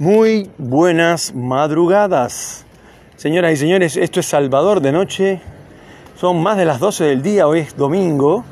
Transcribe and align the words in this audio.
Muy 0.00 0.50
buenas 0.58 1.32
madrugadas. 1.36 2.66
Señoras 3.14 3.52
y 3.52 3.56
señores, 3.56 3.96
esto 3.96 4.18
es 4.18 4.26
Salvador 4.26 4.80
de 4.80 4.90
Noche. 4.90 5.40
Son 6.16 6.42
más 6.42 6.56
de 6.56 6.64
las 6.64 6.80
12 6.80 7.04
del 7.04 7.22
día, 7.22 7.46
hoy 7.46 7.60
es 7.60 7.76
domingo, 7.76 8.44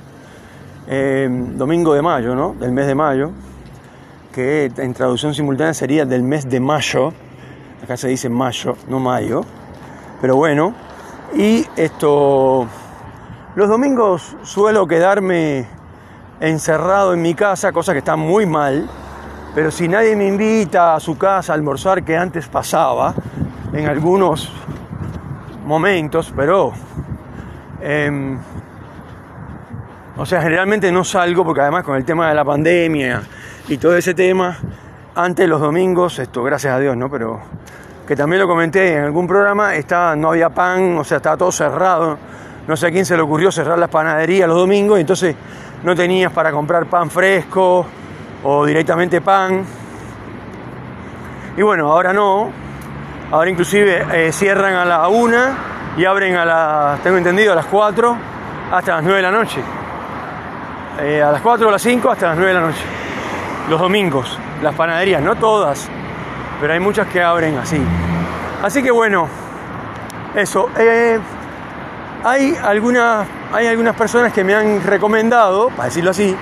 eh, 0.86 1.28
domingo 1.28 1.94
de 1.94 2.02
mayo, 2.02 2.36
¿no? 2.36 2.54
Del 2.54 2.70
mes 2.70 2.86
de 2.86 2.94
mayo, 2.94 3.32
que 4.32 4.70
en 4.76 4.94
traducción 4.94 5.34
simultánea 5.34 5.74
sería 5.74 6.04
del 6.04 6.22
mes 6.22 6.48
de 6.48 6.60
mayo. 6.60 7.12
Acá 7.82 7.96
se 7.96 8.06
dice 8.06 8.28
mayo, 8.28 8.76
no 8.86 9.00
mayo. 9.00 9.40
Pero 10.20 10.36
bueno, 10.36 10.72
y 11.34 11.66
esto, 11.74 12.68
los 13.56 13.68
domingos 13.68 14.36
suelo 14.44 14.86
quedarme 14.86 15.66
encerrado 16.38 17.14
en 17.14 17.20
mi 17.20 17.34
casa, 17.34 17.72
cosa 17.72 17.94
que 17.94 17.98
está 17.98 18.14
muy 18.14 18.46
mal 18.46 18.88
pero 19.54 19.70
si 19.70 19.88
nadie 19.88 20.16
me 20.16 20.26
invita 20.26 20.94
a 20.94 21.00
su 21.00 21.18
casa 21.18 21.52
a 21.52 21.56
almorzar, 21.56 22.02
que 22.02 22.16
antes 22.16 22.48
pasaba 22.48 23.14
en 23.72 23.86
algunos 23.86 24.52
momentos, 25.64 26.32
pero... 26.34 26.72
Em, 27.80 28.38
o 30.16 30.26
sea, 30.26 30.42
generalmente 30.42 30.92
no 30.92 31.04
salgo 31.04 31.44
porque 31.44 31.62
además 31.62 31.84
con 31.84 31.96
el 31.96 32.04
tema 32.04 32.28
de 32.28 32.34
la 32.34 32.44
pandemia 32.44 33.22
y 33.68 33.78
todo 33.78 33.96
ese 33.96 34.12
tema, 34.12 34.58
antes 35.14 35.48
los 35.48 35.60
domingos, 35.60 36.18
esto 36.18 36.42
gracias 36.42 36.74
a 36.74 36.78
Dios, 36.78 36.96
¿no? 36.96 37.10
Pero 37.10 37.40
que 38.06 38.14
también 38.14 38.40
lo 38.40 38.46
comenté 38.46 38.94
en 38.94 39.04
algún 39.04 39.26
programa, 39.26 39.72
no 40.16 40.30
había 40.30 40.50
pan, 40.50 40.98
o 40.98 41.04
sea, 41.04 41.16
estaba 41.16 41.36
todo 41.36 41.50
cerrado. 41.50 42.18
No 42.66 42.76
sé 42.76 42.88
a 42.88 42.90
quién 42.90 43.06
se 43.06 43.16
le 43.16 43.22
ocurrió 43.22 43.50
cerrar 43.50 43.78
las 43.78 43.88
panaderías 43.88 44.46
los 44.46 44.58
domingos, 44.58 44.98
y 44.98 45.00
entonces 45.00 45.34
no 45.82 45.96
tenías 45.96 46.30
para 46.30 46.52
comprar 46.52 46.86
pan 46.86 47.10
fresco, 47.10 47.86
o 48.44 48.64
directamente 48.66 49.20
pan. 49.20 49.64
Y 51.56 51.62
bueno, 51.62 51.90
ahora 51.90 52.12
no. 52.12 52.50
Ahora 53.30 53.50
inclusive 53.50 54.04
eh, 54.12 54.32
cierran 54.32 54.74
a 54.74 54.84
la 54.84 55.08
una 55.08 55.56
y 55.96 56.04
abren 56.04 56.36
a 56.36 56.44
las, 56.44 57.00
tengo 57.02 57.16
entendido, 57.16 57.52
a 57.52 57.56
las 57.56 57.66
4 57.66 58.16
hasta 58.72 58.96
las 58.96 59.02
9 59.02 59.16
de 59.16 59.22
la 59.22 59.30
noche. 59.30 59.60
Eh, 61.00 61.22
a 61.22 61.32
las 61.32 61.40
4 61.40 61.68
o 61.68 61.70
las 61.70 61.82
5 61.82 62.10
hasta 62.10 62.28
las 62.28 62.36
9 62.36 62.52
de 62.52 62.60
la 62.60 62.66
noche. 62.66 62.82
Los 63.70 63.80
domingos, 63.80 64.38
las 64.62 64.74
panaderías, 64.74 65.22
no 65.22 65.36
todas, 65.36 65.88
pero 66.60 66.72
hay 66.72 66.80
muchas 66.80 67.06
que 67.08 67.22
abren 67.22 67.56
así. 67.56 67.80
Así 68.62 68.82
que 68.82 68.90
bueno, 68.90 69.28
eso. 70.34 70.68
Eh, 70.78 71.18
hay, 72.24 72.56
algunas, 72.62 73.26
hay 73.52 73.66
algunas 73.66 73.96
personas 73.96 74.32
que 74.32 74.44
me 74.44 74.54
han 74.54 74.82
recomendado, 74.82 75.68
para 75.70 75.84
decirlo 75.84 76.10
así, 76.10 76.36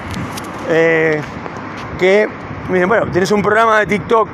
que 2.00 2.26
miren, 2.70 2.88
bueno, 2.88 3.06
tienes 3.12 3.30
un 3.30 3.42
programa 3.42 3.78
de 3.80 3.86
TikTok, 3.86 4.26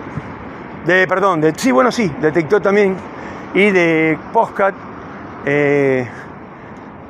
de, 0.86 1.08
perdón, 1.08 1.40
de, 1.40 1.52
sí, 1.56 1.72
bueno, 1.72 1.90
sí, 1.90 2.08
de 2.20 2.30
TikTok 2.30 2.62
también, 2.62 2.96
y 3.54 3.72
de 3.72 4.16
podcast, 4.32 4.76
eh, 5.44 6.08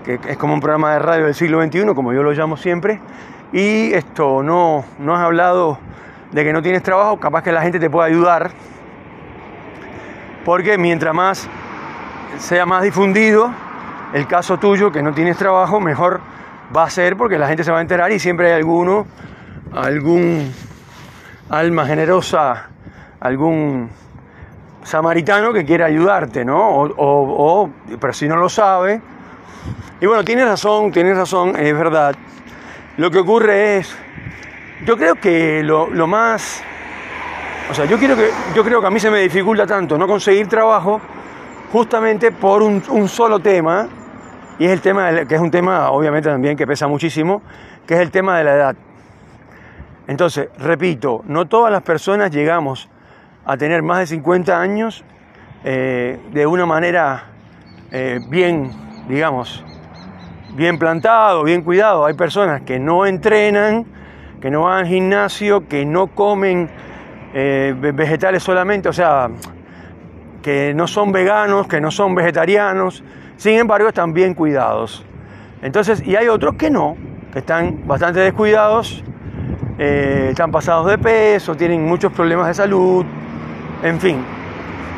que 0.03 0.19
es 0.27 0.37
como 0.39 0.55
un 0.55 0.61
programa 0.61 0.95
de 0.95 0.99
radio 1.01 1.25
del 1.27 1.34
siglo 1.34 1.62
XXI, 1.62 1.95
como 1.95 2.15
yo 2.15 2.23
lo 2.23 2.33
llamo 2.33 2.57
siempre, 2.57 3.01
y 3.53 3.93
esto, 3.93 4.43
no, 4.43 4.83
no 4.99 5.15
has 5.15 5.21
hablado 5.21 5.79
de 6.33 6.43
que 6.43 6.55
no 6.55 6.62
tienes 6.62 6.83
trabajo, 6.83 7.21
capaz 7.21 7.43
que 7.43 7.53
la 7.53 7.61
gente 7.61 7.79
te 7.79 7.91
pueda 7.91 8.07
ayudar, 8.07 8.51
porque 10.47 10.79
mientras 10.79 11.15
más 11.15 11.49
sea 12.39 12.65
más 12.65 12.83
difundido 12.83 13.51
el 14.15 14.27
caso 14.27 14.59
tuyo, 14.59 14.91
que 14.91 15.03
no 15.03 15.12
tienes 15.12 15.37
trabajo, 15.37 15.81
mejor 15.81 16.21
va 16.75 16.84
a 16.84 16.91
ser 16.91 17.15
porque 17.15 17.39
la 17.39 17.47
gente 17.47 17.62
se 17.62 17.71
va 17.71 17.79
a 17.79 17.83
enterar 17.83 18.11
y 18.11 18.19
siempre 18.19 18.47
hay 18.49 18.55
alguno 18.55 19.07
algún 19.72 20.53
alma 21.50 21.86
generosa, 21.86 22.69
algún 23.20 23.91
samaritano 24.83 25.53
que 25.53 25.64
quiera 25.64 25.86
ayudarte, 25.86 26.45
¿no? 26.45 26.84
O, 26.97 27.70
pero 28.00 28.12
si 28.12 28.28
no 28.28 28.37
lo 28.37 28.48
sabe. 28.48 29.00
Y 30.00 30.06
bueno, 30.06 30.25
tienes 30.25 30.47
razón, 30.47 30.93
tienes 30.93 31.16
razón, 31.16 31.56
es 31.56 31.77
verdad. 31.77 32.15
Lo 32.97 33.10
que 33.10 33.19
ocurre 33.19 33.78
es, 33.78 33.97
yo 34.84 34.97
creo 34.97 35.16
que 35.16 35.62
lo, 35.62 35.88
más, 36.06 36.62
o 37.71 37.75
sea, 37.75 37.84
yo, 37.87 37.98
quiero 37.98 38.16
que, 38.16 38.31
yo 38.54 38.62
creo 38.62 38.81
que 38.81 38.87
a 38.87 38.91
mí 38.91 39.00
se 39.00 39.10
me 39.10 39.21
dificulta 39.21 39.66
tanto 39.66 39.98
no 39.98 40.06
conseguir 40.06 40.47
trabajo 40.48 41.00
justamente 41.72 42.31
por 42.31 42.62
un, 42.62 42.83
un 42.91 43.09
solo 43.09 43.41
tema, 43.41 43.88
y 44.59 44.65
es 44.65 44.71
el 44.71 44.81
tema, 44.81 45.27
que 45.27 45.34
es 45.34 45.41
un 45.41 45.50
tema 45.50 45.91
obviamente 45.91 46.31
también 46.31 46.56
que 46.56 46.66
pesa 46.66 46.87
muchísimo, 46.87 47.43
que 47.87 47.94
es 47.94 48.00
el 48.00 48.10
tema 48.10 48.38
de 48.38 48.44
la 48.44 48.54
edad. 48.54 48.77
Entonces, 50.09 50.49
repito, 50.59 51.22
no 51.27 51.47
todas 51.47 51.72
las 51.72 51.83
personas 51.83 52.31
llegamos 52.31 52.89
a 53.44 53.56
tener 53.56 53.83
más 53.83 53.99
de 54.00 54.06
50 54.06 54.61
años 54.61 55.05
eh, 55.65 56.19
de 56.33 56.47
una 56.47 56.67
manera 56.67 57.25
eh, 57.91 58.21
bien, 58.28 58.71
digamos, 59.09 59.65
bien 60.55 60.78
plantado, 60.78 61.43
bien 61.43 61.62
cuidado. 61.62 62.06
Hay 62.06 62.15
personas 62.15 62.62
que 62.62 62.78
no 62.78 63.05
entrenan, 63.05 63.84
que 64.41 64.50
no 64.50 64.62
van 64.62 64.78
al 64.78 64.87
gimnasio, 64.87 65.66
que 65.66 65.84
no 65.84 66.09
comen 66.09 66.71
eh, 67.34 67.75
vegetales 67.95 68.43
solamente, 68.43 68.89
o 68.89 68.93
sea, 68.93 69.28
que 70.41 70.72
no 70.75 70.87
son 70.87 71.11
veganos, 71.11 71.66
que 71.66 71.81
no 71.81 71.91
son 71.91 72.15
vegetarianos, 72.15 73.03
sin 73.37 73.59
embargo 73.59 73.89
están 73.89 74.12
bien 74.12 74.34
cuidados. 74.34 75.05
Entonces, 75.62 76.00
y 76.06 76.15
hay 76.15 76.28
otros 76.28 76.55
que 76.55 76.71
no, 76.71 76.97
que 77.33 77.41
están 77.41 77.87
bastante 77.87 78.21
descuidados 78.21 79.03
eh, 79.78 80.28
están 80.31 80.50
pasados 80.50 80.87
de 80.87 80.97
peso, 80.97 81.54
tienen 81.54 81.84
muchos 81.84 82.10
problemas 82.12 82.48
de 82.48 82.54
salud, 82.54 83.04
en 83.82 84.00
fin. 84.00 84.25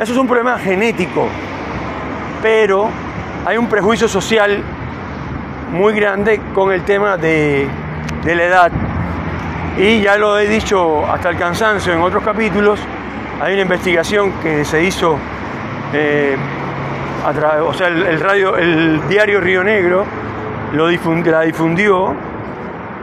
Eso 0.00 0.12
es 0.12 0.18
un 0.18 0.26
problema 0.28 0.56
genético, 0.58 1.26
pero 2.40 2.88
hay 3.44 3.56
un 3.56 3.66
prejuicio 3.66 4.06
social 4.06 4.62
muy 5.72 5.92
grande 5.94 6.40
con 6.54 6.72
el 6.72 6.82
tema 6.82 7.16
de, 7.16 7.68
la 8.24 8.44
edad. 8.44 8.72
Y 9.76 10.00
ya 10.02 10.16
lo 10.16 10.38
he 10.38 10.46
dicho 10.46 11.04
hasta 11.06 11.30
el 11.30 11.36
cansancio 11.36 11.92
en 11.92 12.00
otros 12.00 12.22
capítulos, 12.22 12.78
hay 13.40 13.54
una 13.54 13.62
investigación 13.62 14.32
que 14.42 14.64
se 14.64 14.84
hizo, 14.84 15.16
eh, 15.92 16.36
o 17.64 17.74
sea, 17.74 17.88
el, 17.88 18.20
radio, 18.20 18.56
el 18.56 19.00
diario 19.08 19.40
Río 19.40 19.64
Negro 19.64 20.04
lo 20.72 20.88
la 20.88 21.40
difundió 21.42 22.27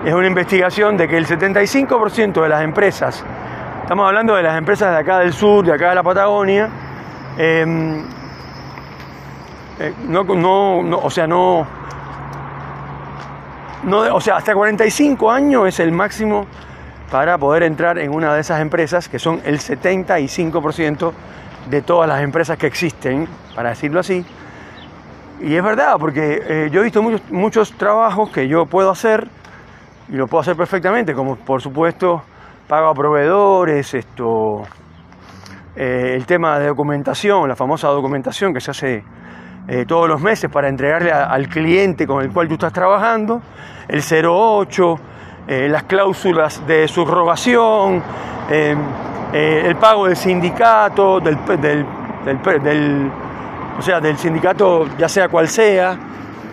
es 0.05 0.13
una 0.13 0.27
investigación 0.27 0.95
de 0.97 1.07
que 1.07 1.17
el 1.17 1.25
75% 1.25 2.43
de 2.43 2.47
las 2.47 2.61
empresas, 2.61 3.23
estamos 3.81 4.07
hablando 4.07 4.35
de 4.35 4.43
las 4.43 4.55
empresas 4.55 4.91
de 4.91 4.99
acá 4.99 5.17
del 5.17 5.33
sur, 5.33 5.65
de 5.65 5.73
acá 5.73 5.89
de 5.89 5.95
la 5.95 6.03
Patagonia, 6.03 6.69
em, 7.39 8.03
eh, 9.79 9.93
no, 10.07 10.23
no, 10.23 10.99
o 10.99 11.09
sea, 11.09 11.25
no, 11.25 11.65
no, 13.83 14.15
o 14.15 14.21
sea, 14.21 14.37
hasta 14.37 14.53
45 14.53 15.31
años 15.31 15.67
es 15.67 15.79
el 15.79 15.91
máximo 15.91 16.45
para 17.09 17.39
poder 17.39 17.63
entrar 17.63 17.97
en 17.97 18.13
una 18.13 18.31
de 18.35 18.41
esas 18.41 18.61
empresas, 18.61 19.09
que 19.09 19.17
son 19.17 19.41
el 19.43 19.57
75% 19.59 21.13
de 21.67 21.81
todas 21.81 22.07
las 22.07 22.21
empresas 22.21 22.59
que 22.59 22.67
existen, 22.67 23.27
para 23.55 23.69
decirlo 23.69 24.01
así. 24.01 24.23
Y 25.41 25.55
es 25.55 25.63
verdad, 25.63 25.95
porque 25.99 26.43
eh, 26.47 26.69
yo 26.71 26.81
he 26.81 26.83
visto 26.83 27.01
muchos, 27.01 27.21
muchos 27.31 27.73
trabajos 27.73 28.29
que 28.29 28.47
yo 28.47 28.67
puedo 28.67 28.91
hacer 28.91 29.29
y 30.09 30.15
lo 30.15 30.27
puedo 30.27 30.41
hacer 30.41 30.55
perfectamente, 30.55 31.13
como 31.13 31.35
por 31.35 31.61
supuesto 31.61 32.21
pago 32.67 32.87
a 32.89 32.93
proveedores, 32.93 33.93
esto, 33.93 34.63
eh, 35.75 36.13
el 36.15 36.25
tema 36.25 36.59
de 36.59 36.67
documentación, 36.67 37.47
la 37.47 37.55
famosa 37.55 37.87
documentación 37.89 38.53
que 38.53 38.59
se 38.59 38.71
hace 38.71 39.03
eh, 39.67 39.85
todos 39.87 40.07
los 40.07 40.21
meses 40.21 40.49
para 40.51 40.69
entregarle 40.69 41.11
al 41.11 41.47
cliente 41.47 42.05
con 42.05 42.23
el 42.23 42.31
cual 42.31 42.47
tú 42.47 42.53
estás 42.55 42.73
trabajando, 42.73 43.41
el 43.87 44.01
08, 44.01 44.95
eh, 45.47 45.67
las 45.69 45.83
cláusulas 45.83 46.65
de 46.65 46.87
subrogación, 46.87 48.01
el 48.49 49.75
pago 49.75 50.05
del 50.07 50.15
sindicato, 50.15 51.19
del, 51.19 51.37
del, 51.59 51.85
del, 52.63 53.11
o 53.77 53.81
sea, 53.81 53.99
del 53.99 54.17
sindicato 54.17 54.85
ya 54.97 55.09
sea 55.09 55.29
cual 55.29 55.47
sea, 55.47 55.97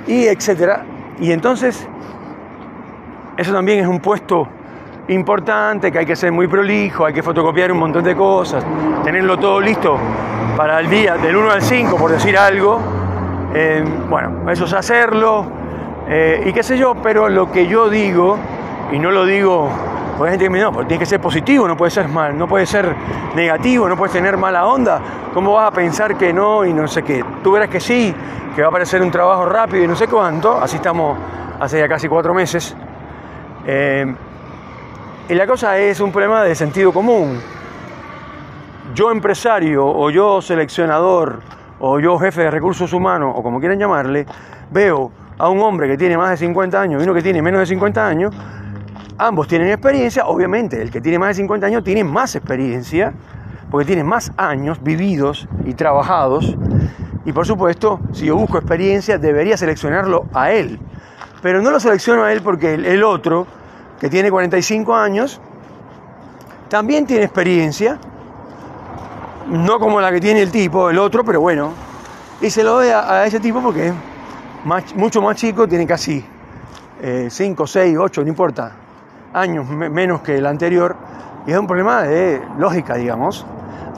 y 0.06 0.25
etcétera. 0.26 0.85
Y 1.21 1.32
entonces 1.32 1.88
eso 3.37 3.52
también 3.52 3.81
es 3.81 3.87
un 3.87 4.00
puesto 4.00 4.46
importante, 5.08 5.90
que 5.90 5.99
hay 5.99 6.06
que 6.06 6.17
ser 6.17 6.32
muy 6.32 6.46
prolijo, 6.46 7.06
hay 7.06 7.12
que 7.12 7.23
fotocopiar 7.23 7.73
un 7.73 7.79
montón 7.79 8.05
de 8.05 8.14
cosas, 8.14 8.64
tenerlo 9.05 9.38
todo 9.38 9.61
listo 9.61 9.99
para 10.56 10.81
el 10.81 10.88
día 10.88 11.17
del 11.17 11.37
1 11.37 11.50
al 11.50 11.62
5, 11.62 11.96
por 11.96 12.11
decir 12.11 12.37
algo. 12.37 12.81
Eh, 13.55 13.84
bueno, 14.08 14.50
eso 14.50 14.64
es 14.64 14.73
hacerlo 14.73 15.46
eh, 16.08 16.44
y 16.46 16.52
qué 16.52 16.62
sé 16.62 16.76
yo, 16.76 16.94
pero 17.02 17.29
lo 17.29 17.50
que 17.50 17.67
yo 17.67 17.88
digo, 17.88 18.38
y 18.90 18.99
no 18.99 19.11
lo 19.11 19.25
digo, 19.25 19.70
porque 20.17 20.32
gente 20.32 20.44
que 20.46 20.50
me 20.50 20.58
dice, 20.58 20.70
no, 20.70 20.78
tiene 20.87 20.99
que 20.99 21.06
ser 21.06 21.20
positivo, 21.20 21.67
no 21.69 21.76
puede 21.76 21.90
ser 21.90 22.08
mal, 22.08 22.37
no 22.37 22.46
puede 22.46 22.67
ser 22.67 22.94
negativo, 23.35 23.88
no 23.88 23.96
puedes 23.96 24.12
tener 24.12 24.37
mala 24.37 24.67
onda, 24.67 25.00
¿cómo 25.32 25.52
vas 25.55 25.69
a 25.69 25.70
pensar 25.70 26.17
que 26.17 26.32
no 26.32 26.64
y 26.64 26.73
no 26.73 26.88
sé 26.88 27.02
qué? 27.02 27.25
Tú 27.43 27.52
verás 27.52 27.69
que 27.69 27.81
sí, 27.81 28.14
que 28.55 28.62
va 28.62 28.69
a 28.69 28.70
aparecer 28.70 29.00
un 29.02 29.11
trabajo 29.11 29.46
rápido 29.46 29.85
y 29.85 29.87
no 29.87 29.96
sé 29.96 30.06
cuánto, 30.08 30.58
así 30.61 30.76
estamos 30.76 31.17
hace 31.61 31.78
ya 31.78 31.88
casi 31.88 32.08
cuatro 32.08 32.35
meses. 32.35 32.76
Eh, 33.67 34.14
y 35.29 35.35
la 35.35 35.47
cosa 35.47 35.79
es 35.79 36.00
un 36.00 36.11
problema 36.11 36.43
de 36.43 36.55
sentido 36.55 36.93
común, 36.93 37.41
yo 38.94 39.11
empresario 39.11 39.87
o 39.87 40.11
yo 40.11 40.43
seleccionador 40.43 41.41
o 41.79 41.99
yo 42.00 42.19
jefe 42.19 42.43
de 42.43 42.50
recursos 42.50 42.93
humanos 42.93 43.32
o 43.37 43.43
como 43.43 43.61
quieran 43.61 43.79
llamarle, 43.79 44.26
veo 44.70 45.11
a 45.38 45.49
un 45.49 45.61
hombre 45.61 45.88
que 45.88 45.97
tiene 45.97 46.17
más 46.17 46.31
de 46.31 46.37
50 46.38 46.81
años 46.81 47.00
y 47.00 47.05
uno 47.05 47.14
que 47.14 47.23
tiene 47.23 47.41
menos 47.41 47.61
de 47.61 47.67
50 47.67 48.06
años, 48.06 48.35
ambos 49.17 49.49
tienen 49.49 49.69
experiencia, 49.69 50.26
obviamente 50.26 50.81
el 50.81 50.91
que 50.91 51.00
tiene 51.00 51.19
más 51.19 51.29
de 51.29 51.35
50 51.35 51.67
años 51.67 51.85
tiene 51.85 52.05
más 52.05 52.35
experiencia, 52.35 53.12
porque 53.70 53.87
tiene 53.87 54.05
más 54.05 54.32
años 54.37 54.82
vividos 54.82 55.49
y 55.64 55.75
trabajados, 55.75 56.56
y 57.25 57.32
por 57.32 57.47
supuesto, 57.47 58.00
si 58.12 58.26
yo 58.26 58.37
busco 58.37 58.59
experiencia, 58.59 59.19
debería 59.19 59.56
seleccionarlo 59.56 60.26
a 60.35 60.53
él, 60.53 60.79
pero 61.43 61.61
no 61.61 61.71
lo 61.71 61.81
selecciono 61.81 62.25
a 62.25 62.33
él 62.33 62.41
porque 62.41 62.75
el, 62.75 63.03
otro, 63.03 63.47
que 64.00 64.09
tiene 64.09 64.31
45 64.31 64.94
años, 64.94 65.41
también 66.69 67.05
tiene 67.05 67.25
experiencia, 67.25 67.99
no 69.49 69.79
como 69.81 70.00
la 70.00 70.12
que 70.12 70.21
tiene 70.21 70.41
el 70.41 70.50
tipo, 70.50 70.89
el 70.89 70.99
otro, 70.99 71.25
pero 71.25 71.41
bueno, 71.41 71.73
y 72.41 72.49
se 72.49 72.62
lo 72.62 72.75
doy 72.75 72.89
a, 72.89 73.27
ese 73.27 73.41
tipo 73.41 73.61
porque 73.61 73.89
es 73.89 73.94
mucho 74.94 75.21
más 75.21 75.37
chico, 75.37 75.69
tiene 75.69 75.87
casi 75.87 76.25
5, 77.29 77.67
6, 77.67 77.97
8, 77.99 78.23
no 78.23 78.29
importa, 78.29 78.73
años 79.35 79.69
menos 79.69 80.23
que 80.23 80.38
el 80.38 80.47
anterior, 80.47 80.97
y 81.45 81.50
es 81.50 81.59
un 81.59 81.67
problema 81.67 82.03
de 82.03 82.41
lógica, 82.56 82.95
digamos, 82.95 83.45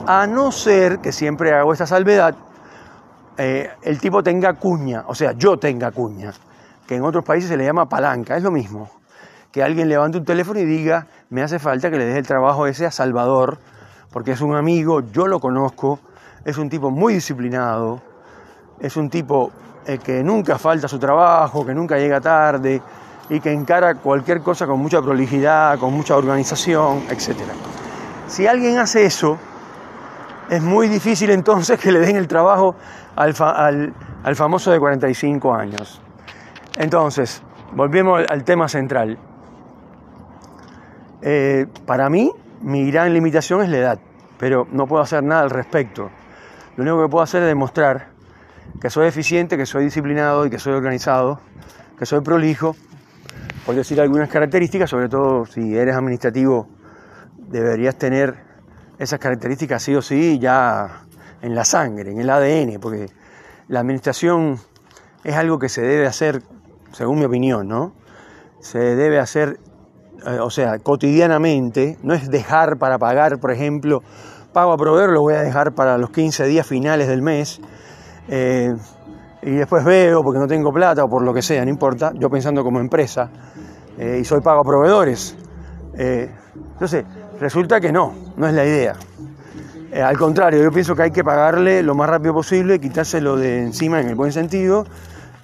a 0.07 0.25
no 0.25 0.51
ser 0.51 0.99
que 0.99 1.11
siempre 1.11 1.53
hago 1.53 1.73
esta 1.73 1.85
salvedad, 1.85 2.35
eh, 3.37 3.69
el 3.83 3.99
tipo 3.99 4.23
tenga 4.23 4.53
cuña, 4.53 5.03
o 5.07 5.13
sea, 5.13 5.33
yo 5.33 5.57
tenga 5.57 5.91
cuña, 5.91 6.31
que 6.87 6.95
en 6.95 7.03
otros 7.03 7.23
países 7.23 7.49
se 7.49 7.57
le 7.57 7.65
llama 7.65 7.87
palanca, 7.87 8.37
es 8.37 8.43
lo 8.43 8.51
mismo, 8.51 8.89
que 9.51 9.63
alguien 9.63 9.89
levante 9.89 10.17
un 10.17 10.25
teléfono 10.25 10.59
y 10.59 10.65
diga, 10.65 11.07
me 11.29 11.41
hace 11.41 11.59
falta 11.59 11.89
que 11.89 11.97
le 11.97 12.05
deje 12.05 12.19
el 12.19 12.27
trabajo 12.27 12.67
ese 12.67 12.85
a 12.85 12.91
Salvador, 12.91 13.57
porque 14.11 14.31
es 14.31 14.41
un 14.41 14.55
amigo, 14.55 15.01
yo 15.11 15.27
lo 15.27 15.39
conozco, 15.39 15.99
es 16.43 16.57
un 16.57 16.69
tipo 16.69 16.91
muy 16.91 17.13
disciplinado, 17.13 18.01
es 18.79 18.97
un 18.97 19.09
tipo 19.09 19.51
eh, 19.85 19.97
que 19.97 20.23
nunca 20.23 20.57
falta 20.57 20.87
su 20.87 20.99
trabajo, 20.99 21.65
que 21.65 21.73
nunca 21.73 21.97
llega 21.97 22.21
tarde, 22.21 22.81
y 23.29 23.39
que 23.39 23.51
encara 23.51 23.95
cualquier 23.95 24.41
cosa 24.41 24.67
con 24.67 24.79
mucha 24.79 25.01
prolijidad, 25.01 25.79
con 25.79 25.93
mucha 25.93 26.15
organización, 26.15 27.03
etc. 27.09 27.35
Si 28.27 28.45
alguien 28.47 28.77
hace 28.77 29.05
eso, 29.05 29.37
es 30.49 30.61
muy 30.61 30.87
difícil 30.87 31.31
entonces 31.31 31.79
que 31.79 31.91
le 31.91 31.99
den 31.99 32.17
el 32.17 32.27
trabajo 32.27 32.75
al, 33.15 33.33
famoso 34.35 34.71
de 34.71 34.79
45 34.79 35.53
años. 35.53 36.01
Entonces, 36.77 37.41
volvemos 37.73 38.23
al, 38.29 38.43
tema 38.43 38.67
central. 38.67 39.17
Eh, 41.21 41.67
para 41.85 42.09
mí, 42.09 42.31
mi 42.61 42.89
gran 42.91 43.13
limitación 43.13 43.61
es 43.61 43.69
la 43.69 43.77
edad, 43.77 43.99
pero 44.37 44.67
no 44.71 44.87
puedo 44.87 45.01
hacer 45.01 45.23
nada 45.23 45.41
al 45.41 45.49
respecto. 45.49 46.09
Lo 46.75 46.83
único 46.83 47.01
que 47.01 47.09
puedo 47.09 47.23
hacer 47.23 47.41
es 47.43 47.47
demostrar 47.47 48.09
que 48.81 48.89
soy 48.89 49.07
eficiente, 49.07 49.57
que 49.57 49.65
soy 49.65 49.85
disciplinado 49.85 50.45
y 50.45 50.49
que 50.49 50.59
soy 50.59 50.73
organizado, 50.73 51.39
que 51.97 52.05
soy 52.05 52.21
prolijo 52.21 52.75
por 53.65 53.73
decir 53.73 53.99
algunas 53.99 54.29
características, 54.29 54.89
sobre 54.89 55.09
todo 55.09 55.45
si 55.45 55.75
eres 55.75 55.95
administrativo, 55.95 56.67
deberías 57.37 57.95
tener 57.97 58.35
esas 58.99 59.19
características 59.19 59.81
sí 59.81 59.95
o 59.95 60.01
sí 60.01 60.37
ya 60.39 61.01
en 61.41 61.55
la 61.55 61.65
sangre, 61.65 62.11
en 62.11 62.19
el 62.19 62.29
ADN, 62.29 62.79
porque 62.79 63.07
la 63.67 63.79
administración 63.79 64.59
es 65.23 65.35
algo 65.35 65.57
que 65.57 65.67
se 65.67 65.81
debe 65.81 66.05
hacer, 66.05 66.43
según 66.95 67.19
mi 67.19 67.25
opinión, 67.25 67.67
¿no? 67.67 67.91
Se 68.61 68.79
debe 68.79 69.19
hacer, 69.19 69.59
eh, 70.25 70.39
o 70.39 70.49
sea, 70.49 70.79
cotidianamente, 70.79 71.97
no 72.03 72.13
es 72.13 72.29
dejar 72.29 72.77
para 72.77 72.97
pagar, 72.97 73.37
por 73.39 73.51
ejemplo, 73.51 74.01
pago 74.53 74.71
a 74.71 74.77
proveer, 74.77 75.09
lo 75.09 75.19
voy 75.19 75.33
a 75.33 75.41
dejar 75.41 75.73
para 75.73 75.97
los 75.97 76.11
15 76.11 76.45
días 76.45 76.65
finales 76.65 77.09
del 77.09 77.21
mes. 77.21 77.59
Eh, 78.29 78.73
y 79.41 79.51
después 79.51 79.83
veo 79.83 80.23
porque 80.23 80.39
no 80.39 80.47
tengo 80.47 80.71
plata 80.71 81.03
o 81.03 81.09
por 81.09 81.21
lo 81.21 81.33
que 81.33 81.41
sea, 81.41 81.65
no 81.65 81.69
importa, 81.69 82.13
yo 82.15 82.29
pensando 82.29 82.63
como 82.63 82.79
empresa 82.79 83.29
eh, 83.99 84.19
y 84.21 84.23
soy 84.23 84.39
pago 84.39 84.61
a 84.61 84.63
proveedores. 84.63 85.35
Eh, 85.97 86.31
entonces, 86.71 87.03
resulta 87.41 87.81
que 87.81 87.91
no, 87.91 88.13
no 88.37 88.47
es 88.47 88.53
la 88.53 88.65
idea. 88.65 88.95
Al 90.01 90.17
contrario, 90.17 90.63
yo 90.63 90.71
pienso 90.71 90.95
que 90.95 91.03
hay 91.03 91.11
que 91.11 91.23
pagarle 91.23 91.83
lo 91.83 91.93
más 91.93 92.09
rápido 92.09 92.33
posible, 92.33 92.79
quitárselo 92.79 93.35
de 93.35 93.61
encima 93.61 93.99
en 93.99 94.07
el 94.07 94.15
buen 94.15 94.31
sentido, 94.31 94.85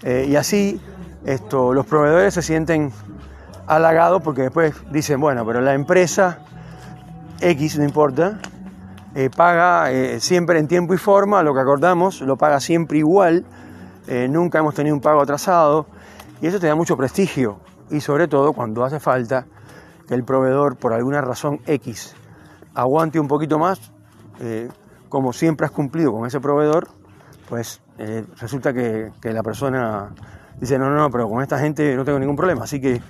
y 0.04 0.36
así 0.36 0.82
esto, 1.26 1.74
los 1.74 1.86
proveedores 1.86 2.34
se 2.34 2.42
sienten 2.42 2.92
halagados 3.68 4.22
porque 4.22 4.44
después 4.44 4.74
dicen, 4.92 5.20
bueno, 5.20 5.46
pero 5.46 5.62
la 5.62 5.74
empresa 5.74 6.40
X, 7.40 7.78
no 7.78 7.84
importa, 7.84 8.40
paga 9.36 9.90
siempre 10.20 10.60
en 10.60 10.68
tiempo 10.68 10.94
y 10.94 10.98
forma 10.98 11.44
lo 11.44 11.54
que 11.54 11.60
acordamos, 11.60 12.22
lo 12.22 12.38
paga 12.38 12.60
siempre 12.60 13.00
igual, 13.00 13.46
eh, 14.08 14.28
nunca 14.28 14.60
hemos 14.60 14.74
tenido 14.74 14.96
un 14.96 15.02
pago 15.02 15.22
atrasado 15.22 15.86
y 16.42 16.48
eso 16.48 16.60
te 16.60 16.68
da 16.68 16.76
mucho 16.76 16.98
prestigio. 16.98 17.60
Y 17.90 18.02
sobre 18.02 18.28
todo 18.28 18.54
cuando 18.54 18.84
hace 18.84 19.00
falta 19.00 19.46
que 20.08 20.14
el 20.16 20.24
proveedor 20.24 20.78
por 20.78 20.94
alguna 20.94 21.22
razón 21.22 21.60
X 21.66 22.16
aguante 22.74 23.20
un 23.20 23.28
poquito 23.28 23.60
más, 23.60 23.92
eh, 24.40 24.70
como 25.10 25.34
siempre 25.34 25.66
has 25.66 25.72
cumplido 25.72 26.12
con 26.12 26.26
ese 26.26 26.40
proveedor, 26.40 26.88
pues 27.48 27.82
eh, 27.98 28.26
resulta 28.40 28.74
que, 28.74 29.12
la 29.24 29.44
persona 29.44 30.10
dice, 30.60 30.78
no, 30.78 30.90
no, 30.90 30.96
no, 30.96 31.10
pero 31.10 31.30
con 31.30 31.42
esta 31.42 31.60
gente 31.60 31.96
no 31.96 32.06
tengo 32.06 32.20
ningún 32.20 32.36
problema, 32.36 32.64
así 32.64 32.80
que 32.80 33.02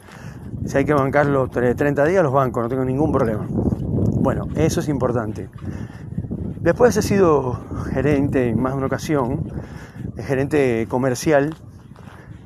si 0.66 0.78
hay 0.78 0.86
que 0.86 0.94
bancarlo 0.94 1.50
30 1.50 2.06
días, 2.06 2.24
los 2.24 2.34
bancos, 2.34 2.64
no 2.64 2.70
tengo 2.70 2.86
ningún 2.86 3.12
problema. 3.12 3.46
Bueno, 3.50 4.48
eso 4.56 4.80
es 4.80 4.88
importante. 4.90 5.50
Después 6.60 6.96
he 6.96 7.02
sido 7.02 7.60
gerente 7.92 8.50
en 8.50 8.62
más 8.62 8.74
de 8.74 8.78
una 8.78 8.86
ocasión 8.86 9.52
gerente 10.18 10.86
comercial 10.90 11.56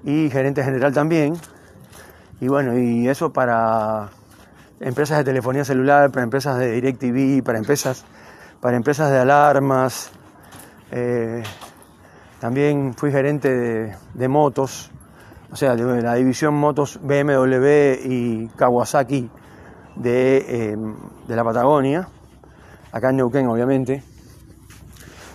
y 0.03 0.29
gerente 0.29 0.63
general 0.63 0.93
también. 0.93 1.33
Y 2.39 2.47
bueno, 2.47 2.77
y 2.77 3.07
eso 3.07 3.33
para 3.33 4.09
empresas 4.79 5.17
de 5.17 5.23
telefonía 5.23 5.65
celular, 5.65 6.11
para 6.11 6.23
empresas 6.23 6.57
de 6.57 6.71
DirecTV, 6.71 7.43
para 7.43 7.57
empresas, 7.57 8.05
para 8.61 8.77
empresas 8.77 9.11
de 9.11 9.19
alarmas. 9.19 10.11
Eh, 10.91 11.43
también 12.45 12.93
fui 12.93 13.11
gerente 13.11 13.97
de, 14.13 14.27
motos, 14.27 14.91
o 15.51 15.55
sea, 15.55 15.75
de 15.75 16.01
la 16.03 16.13
división 16.13 16.53
motos 16.53 16.99
BMW 17.01 18.05
y 18.05 18.47
Kawasaki 18.55 19.31
de, 19.95 20.45
eh, 20.47 20.77
de 21.27 21.35
la 21.35 21.43
Patagonia, 21.43 22.07
acá 22.91 23.09
en 23.09 23.15
Neuquén 23.15 23.47
obviamente. 23.47 24.03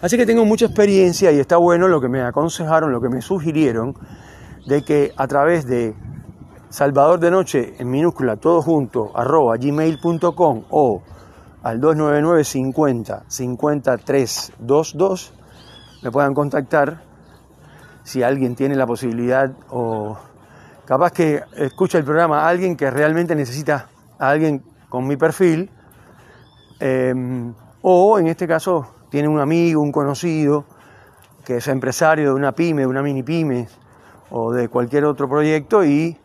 Así 0.00 0.16
que 0.16 0.24
tengo 0.24 0.44
mucha 0.44 0.66
experiencia 0.66 1.32
y 1.32 1.40
está 1.40 1.56
bueno 1.56 1.88
lo 1.88 2.00
que 2.00 2.08
me 2.08 2.22
aconsejaron, 2.22 2.92
lo 2.92 3.00
que 3.00 3.08
me 3.08 3.22
sugirieron, 3.22 3.96
de 4.68 4.84
que 4.84 5.12
a 5.16 5.26
través 5.26 5.66
de 5.66 5.96
Salvador 6.68 7.18
de 7.18 7.32
Noche 7.32 7.74
en 7.80 7.90
minúscula, 7.90 8.36
todo 8.36 8.62
junto, 8.62 9.10
arroba 9.16 9.56
gmail.com 9.56 10.62
o 10.70 11.02
al 11.64 11.80
299 11.80 12.44
50 12.44 13.24
5322 13.26 15.40
me 16.02 16.10
puedan 16.10 16.34
contactar 16.34 17.02
si 18.10 18.24
alguien 18.24 18.56
tiene 18.56 18.74
la 18.74 18.86
posibilidad 18.86 19.52
o 19.68 20.18
capaz 20.84 21.12
que 21.12 21.44
escucha 21.56 21.96
el 21.96 22.02
programa 22.02 22.48
alguien 22.48 22.76
que 22.76 22.90
realmente 22.90 23.36
necesita 23.36 23.86
a 24.18 24.30
alguien 24.30 24.64
con 24.88 25.06
mi 25.06 25.16
perfil 25.16 25.70
eh, 26.80 27.14
o 27.82 28.18
en 28.18 28.26
este 28.26 28.48
caso 28.48 28.94
tiene 29.10 29.28
un 29.28 29.38
amigo, 29.38 29.80
un 29.80 29.92
conocido, 29.92 30.64
que 31.44 31.58
es 31.58 31.68
empresario 31.68 32.30
de 32.30 32.34
una 32.34 32.50
pyme, 32.50 32.82
de 32.82 32.88
una 32.88 33.00
mini 33.00 33.22
pyme 33.22 33.68
o 34.30 34.52
de 34.52 34.68
cualquier 34.68 35.04
otro 35.04 35.28
proyecto 35.28 35.84
y 35.84 36.18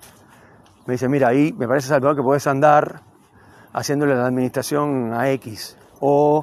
me 0.87 0.93
dice, 0.93 1.07
mira, 1.07 1.27
ahí 1.27 1.53
me 1.53 1.67
parece, 1.67 1.89
Salvador, 1.89 2.15
que 2.15 2.23
puedes 2.23 2.47
andar 2.47 3.01
haciéndole 3.73 4.15
la 4.15 4.25
administración 4.25 5.13
a 5.13 5.29
X 5.29 5.77
o 5.99 6.41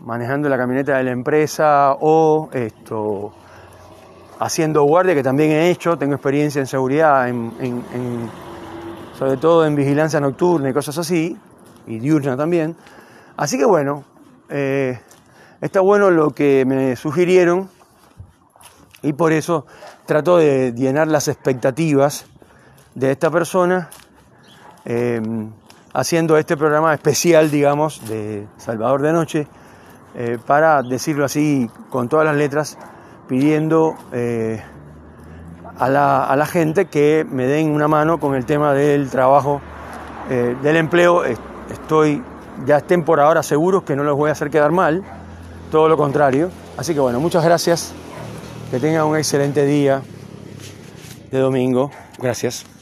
manejando 0.00 0.48
la 0.48 0.56
camioneta 0.56 0.96
de 0.96 1.04
la 1.04 1.10
empresa 1.10 1.92
o 2.00 2.48
esto 2.52 3.34
haciendo 4.38 4.82
guardia 4.84 5.14
que 5.14 5.22
también 5.22 5.50
he 5.50 5.70
hecho, 5.70 5.96
tengo 5.96 6.14
experiencia 6.14 6.60
en 6.60 6.66
seguridad, 6.66 7.28
sobre 9.18 9.36
todo 9.36 9.66
en 9.66 9.74
vigilancia 9.74 10.20
nocturna 10.20 10.70
y 10.70 10.72
cosas 10.72 10.98
así, 10.98 11.36
y 11.86 11.98
diurna 11.98 12.36
también. 12.36 12.76
Así 13.36 13.58
que 13.58 13.64
bueno, 13.64 14.04
eh, 14.48 14.98
Está 15.58 15.80
bueno 15.80 16.10
lo 16.10 16.32
que 16.32 16.66
me 16.66 16.96
sugirieron 16.96 17.70
y 19.00 19.14
por 19.14 19.32
eso 19.32 19.64
trato 20.04 20.36
de 20.36 20.74
llenar 20.76 21.08
las 21.08 21.28
expectativas 21.28 22.26
de 22.94 23.10
esta 23.10 23.30
persona 23.30 23.88
eh, 24.84 25.20
haciendo 25.94 26.36
este 26.36 26.58
programa 26.58 26.92
especial, 26.92 27.50
digamos, 27.50 28.06
de 28.06 28.46
Salvador 28.58 29.00
de 29.00 29.12
Noche, 29.12 29.48
eh, 30.14 30.38
para 30.46 30.82
decirlo 30.82 31.24
así 31.24 31.70
con 31.88 32.10
todas 32.10 32.26
las 32.26 32.36
letras, 32.36 32.76
pidiendo 33.28 33.96
eh, 34.12 34.62
a, 35.78 35.88
la, 35.88 36.46
gente 36.46 36.86
que 36.86 37.26
me 37.28 37.46
den 37.46 37.70
una 37.70 37.88
mano 37.88 38.18
con 38.18 38.34
el 38.34 38.44
tema 38.46 38.72
del 38.72 39.10
trabajo, 39.10 39.60
del 40.28 40.76
empleo. 40.76 41.24
Estoy 41.24 42.22
ya 42.64 42.78
estén 42.78 43.04
por 43.04 43.20
ahora 43.20 43.42
seguros 43.42 43.82
que 43.82 43.96
no 43.96 44.04
los 44.04 44.16
voy 44.16 44.30
a 44.30 44.32
hacer 44.32 44.50
quedar 44.50 44.72
mal, 44.72 45.02
todo 45.70 45.88
lo 45.88 45.96
contrario. 45.96 46.50
Así 46.76 46.94
que 46.94 47.00
bueno, 47.00 47.20
muchas 47.20 47.44
gracias, 47.44 47.92
que 48.70 48.78
tengan 48.78 49.04
un 49.04 49.16
excelente 49.16 49.64
día 49.64 50.02
de 51.30 51.38
domingo, 51.38 51.90
gracias. 52.18 52.75